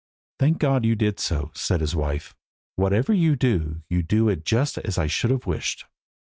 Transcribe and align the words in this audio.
"Thank 0.39 0.57
God 0.57 0.83
you 0.83 0.95
did 0.95 1.19
so," 1.19 1.51
said 1.53 1.79
his 1.79 1.95
wife; 1.95 2.33
"whatever 2.75 3.13
you 3.13 3.35
do 3.35 3.83
you 3.87 4.01
do 4.01 4.29
it 4.29 4.45
just 4.45 4.79
as 4.79 4.97
I 4.97 5.05
should 5.05 5.29
have 5.29 5.45
wished. 5.45 5.85